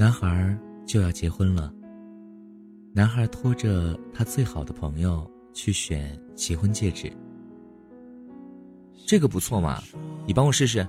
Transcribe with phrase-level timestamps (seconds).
[0.00, 1.70] 男孩就要结婚了。
[2.94, 7.12] 男孩拖着他最好的朋友去选结婚戒指。
[9.06, 9.82] 这个不错嘛，
[10.26, 10.80] 你帮我试试。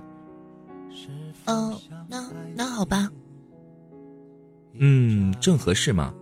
[1.44, 1.78] 哦，
[2.08, 2.26] 那
[2.56, 3.06] 那好吧。
[4.78, 6.14] 嗯，正合适嘛。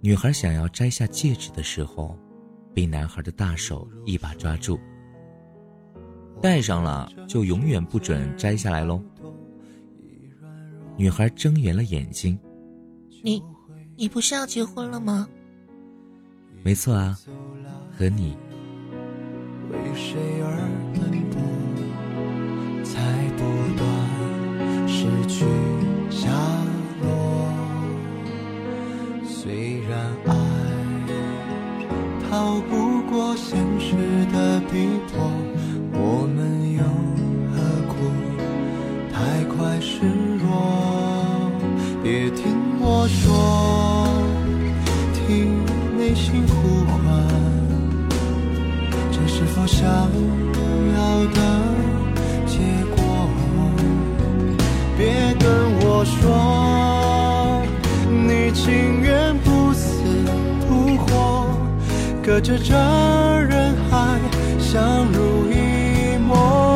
[0.00, 2.16] 女孩想要摘下戒指的时候，
[2.72, 4.78] 被男孩的大手一把抓住。
[6.40, 9.02] 戴上了就永远不准摘下来喽。
[10.96, 12.38] 女孩睁圆了眼睛。
[13.22, 13.42] 你，
[13.96, 15.28] 你不是要结婚了吗？
[16.62, 17.18] 没错啊，
[17.96, 18.36] 和你。
[19.70, 20.56] 为谁而
[20.94, 21.40] 奔波，
[22.84, 23.00] 才
[23.36, 23.42] 不
[23.76, 23.88] 断
[24.86, 25.44] 失去
[26.10, 26.30] 下
[27.00, 27.06] 落。
[29.24, 29.90] 虽然
[30.26, 30.30] 爱
[32.28, 33.96] 逃不过现实
[34.32, 35.18] 的逼迫，
[35.94, 36.82] 我们又
[37.50, 37.56] 何
[37.88, 37.94] 苦
[39.10, 40.31] 太快失
[46.72, 46.98] 呼唤，
[49.10, 50.98] 这是否想要
[51.32, 51.38] 的
[52.46, 52.58] 结
[52.94, 52.96] 果？
[54.96, 55.48] 别跟
[55.80, 57.62] 我说，
[58.08, 59.84] 你情愿不死
[60.68, 61.46] 不活，
[62.22, 64.18] 隔着这人海
[64.58, 66.71] 相濡以沫。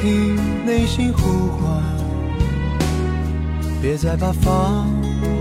[0.00, 1.82] 听内心呼唤，
[3.82, 4.86] 别再把放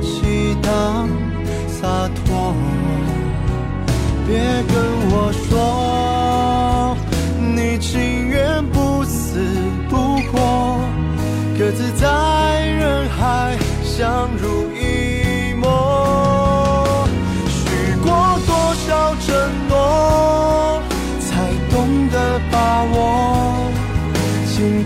[0.01, 1.07] 弃当
[1.67, 2.53] 洒脱。
[4.27, 4.75] 别跟
[5.11, 6.97] 我说，
[7.55, 9.39] 你情愿不死
[9.89, 10.79] 不活，
[11.57, 14.66] 各自在人海相濡